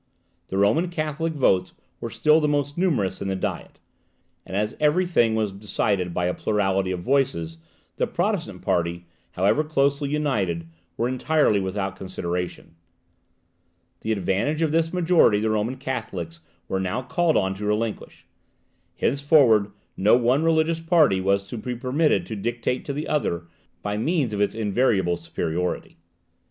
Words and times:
The 0.47 0.57
Roman 0.57 0.89
Catholic 0.89 1.33
votes 1.33 1.75
were 1.99 2.09
still 2.09 2.39
the 2.39 2.47
most 2.47 2.75
numerous 2.75 3.21
in 3.21 3.27
the 3.27 3.35
Diet; 3.35 3.77
and 4.47 4.57
as 4.57 4.75
every 4.79 5.05
thing 5.05 5.35
was 5.35 5.51
decided 5.51 6.11
by 6.11 6.25
a 6.25 6.33
plurality 6.33 6.89
of 6.89 7.01
voices, 7.01 7.59
the 7.97 8.07
Protestant 8.07 8.63
party, 8.63 9.05
however 9.33 9.63
closely 9.63 10.09
united, 10.09 10.65
were 10.97 11.07
entirely 11.07 11.59
without 11.59 11.95
consideration. 11.95 12.73
The 13.99 14.11
advantage 14.13 14.63
of 14.63 14.71
this 14.71 14.91
majority 14.91 15.39
the 15.39 15.51
Roman 15.51 15.77
Catholics 15.77 16.39
were 16.67 16.79
now 16.79 17.03
called 17.03 17.37
on 17.37 17.53
to 17.53 17.65
relinquish; 17.65 18.25
henceforward 18.97 19.69
no 19.95 20.17
one 20.17 20.43
religious 20.43 20.79
party 20.79 21.21
was 21.21 21.47
to 21.49 21.57
be 21.59 21.75
permitted 21.75 22.25
to 22.25 22.35
dictate 22.35 22.85
to 22.85 22.93
the 22.93 23.07
other 23.07 23.45
by 23.83 23.97
means 23.97 24.33
of 24.33 24.41
its 24.41 24.55
invariable 24.55 25.15
superiority. 25.17 25.97